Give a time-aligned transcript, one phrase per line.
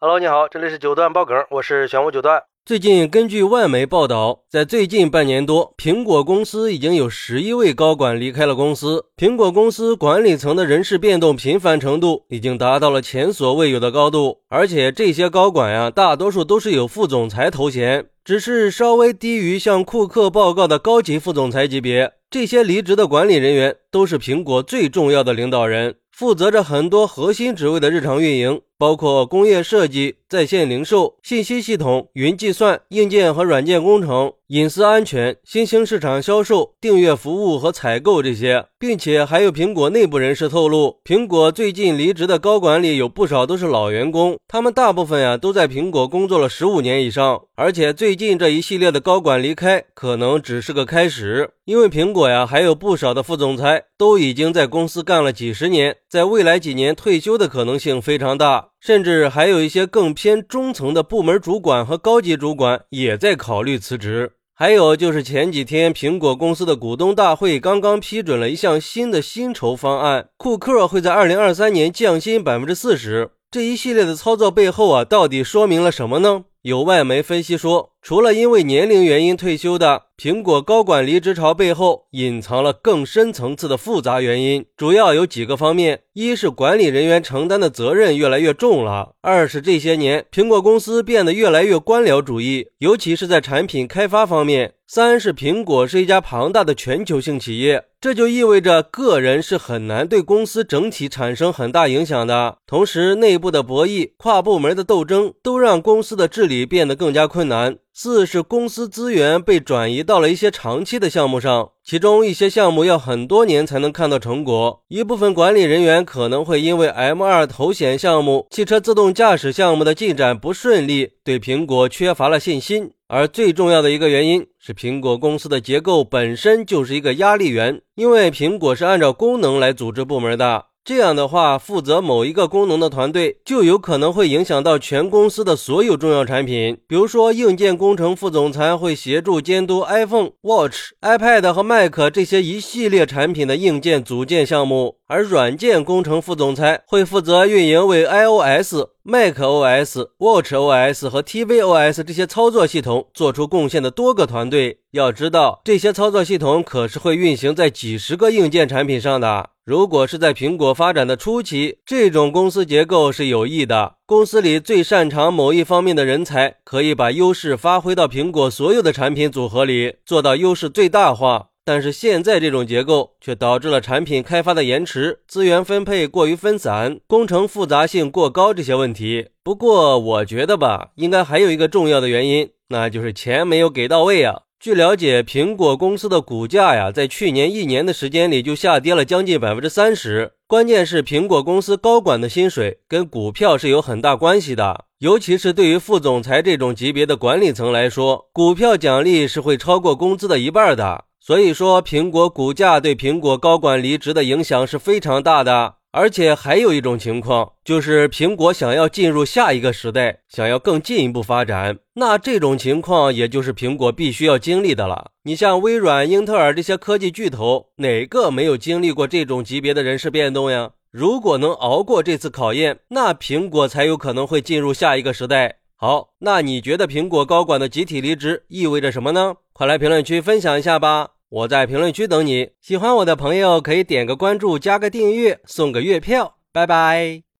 [0.00, 2.40] Hello，你好，这里是九段爆梗，我是玄武九段。
[2.64, 9.06] 最近根据外媒报道，在最近半年多，苹果公司已经有十一位高管离开了公司。
[9.16, 22.12] 苹果公司管理层的人事变动频繁程度已经达到了前所未有的高度，而且这些高管呀，大多数都是有副总裁头衔，只是稍微低于向库克报告的高级副总裁级别。
[22.30, 25.96] 这些离职的管理人员都是苹果最重要的领导人。
[26.18, 55.94] 负责着很多核心职位的日常运营，包括工业设计、在线零售、信息系统、云计算、硬件和软件工程、隐私安全、新兴市场销售、订阅服务和采购这些，并且还有苹果内部人士透露，苹果最近离职的高管里有不少都是老员工，他们大部分呀都在苹果工作了十五年以上，而且最近这一系列的高管离开可能只是个开始，因为苹果呀还有不少的副总裁都已经在公司干了几十年。
[56.10, 64.32] 在未来几年退休的可能性非常大，甚至还有一些更偏中层的部门主管和高级主管也在考虑辞职。
[64.54, 73.32] 还有就是前几天苹果公司的股东大会刚刚批准了一项新的薪酬方案，库克会在二零二三年降薪百分之四十。
[73.50, 76.44] 这一系列的操作背后啊，到底说明了什么呢？
[76.62, 80.08] 有外媒分析说，除了因为年龄原因退休的。
[80.18, 102.58] 苹果高管离职潮背后隐藏了更深层次的复杂原因，主要有几个方面：一是管理人员承担的责任越来越重了；二是这些年苹果公司变得越来越官僚主义，尤其是在产品开发方面；三是苹果是一家庞大的全球性企业，这就意味着个人是很难对公司整体产生很大影响的。
[102.66, 107.76] 同时，内部的博弈、跨部门的斗争都让公司的治理变得更加困难。
[108.00, 114.84] 四是公司资源被转移到了一些长期的项目上，其中一些项目要很多年才能看到成果。
[114.86, 122.92] 一部分管理人员可能会因为 M 二头显项目、汽车自动驾驶项目的进展不顺利，对苹果缺乏了信心。
[123.08, 130.66] 而最重要的一个原因是，苹果公司的结构本身就是一个压力源，因为苹果是按照功能来组织部门的。
[130.84, 136.78] 这样的话，负责某一个功能的团队就有可能会影响到全公司的所有重要产品。
[136.86, 148.86] 比如说，硬件工程副总裁会协助监督 iPhone、Watch、iPad 和 Mac 这些一系列产品的硬件组件项目，而软件工程副总裁会负责运营为 iOS。
[149.08, 159.48] macOS、watchOS 和 tvOS 这些操作系统做出贡献的多个团队，要知道这些操作系统可是会运行在几十个硬件产品上的。
[159.64, 163.94] 如果是在苹果发展的初期，这种公司结构是有益的。
[164.04, 171.47] 公司里最擅长某一方面的人才，可以把优势发挥到苹果所有的产品组合里，做到优势最大化。
[171.68, 179.26] 但是现在这种结构却导致了产品开发的延迟、资源分配过于分散、工程复杂性过高这些问题。
[179.44, 184.44] 不过我觉得吧，应该还有一个重要的原因，那就是钱没有给到位啊。
[184.58, 190.32] 据了解，苹果公司的股价呀，在去年一年的时间里就下跌了将近百分之三十。
[190.46, 201.04] 关键是苹果公司高管的薪水跟股票是有很大关系的，尤其是对于副总裁这种级别的管理层来说，股票奖励是会超过工资的一半的。
[201.20, 205.74] 所以说，苹果股价对苹果高管离职的影响是非常大的。
[205.90, 215.12] 而且还有一种情况，就是苹果想要进入下一个时代，想要更进一步发展，那这种情况也就是苹果必须要经历的了。
[215.24, 220.72] 你像微软、英特尔这些科技巨头，哪个没有经历过这种级别的人事变动呀？
[220.90, 225.56] 如果能熬过这次考验，那苹果才有可能会进入下一个时代。
[225.80, 229.36] 好，那你觉得苹果高管的集体离职意味着什么呢？
[229.52, 231.10] 快来评论区分享一下吧！
[231.28, 232.50] 我在评论区等你。
[232.60, 236.38] 喜欢我的朋友可以点个关注，加个订阅，送个月票。
[236.50, 237.27] 拜拜。